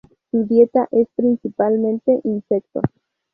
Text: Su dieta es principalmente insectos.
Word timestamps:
Su 0.31 0.45
dieta 0.47 0.87
es 0.89 1.07
principalmente 1.15 2.21
insectos. 2.23 2.85